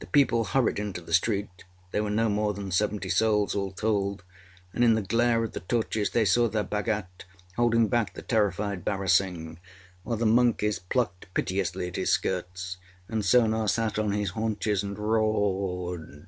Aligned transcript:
The 0.00 0.08
people 0.08 0.42
hurried 0.42 0.80
into 0.80 1.00
the 1.00 1.12
street 1.12 1.62
they 1.92 2.00
were 2.00 2.10
no 2.10 2.28
more 2.28 2.52
than 2.52 2.72
seventy 2.72 3.08
souls 3.08 3.54
all 3.54 3.70
told 3.70 4.24
and 4.74 4.82
in 4.82 4.94
the 4.94 5.02
glare 5.02 5.44
of 5.44 5.52
the 5.52 5.60
torches 5.60 6.10
they 6.10 6.24
saw 6.24 6.48
their 6.48 6.64
Bhagat 6.64 7.24
holding 7.56 7.86
back 7.86 8.14
the 8.14 8.22
terrified 8.22 8.84
barasingh, 8.84 9.58
while 10.02 10.16
the 10.16 10.26
monkeys 10.26 10.80
plucked 10.80 11.32
piteously 11.32 11.86
at 11.86 11.94
his 11.94 12.10
skirts, 12.10 12.78
and 13.06 13.24
Sona 13.24 13.68
sat 13.68 14.00
on 14.00 14.10
his 14.10 14.30
haunches 14.30 14.82
and 14.82 14.98
roared. 14.98 16.26